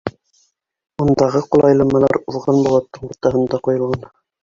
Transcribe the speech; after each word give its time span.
Ундағы 1.05 1.43
ҡулайламалар 1.57 2.19
уҙған 2.25 2.61
быуаттың 2.67 3.09
уртаһында 3.15 3.65
ҡуйылған. 3.69 4.15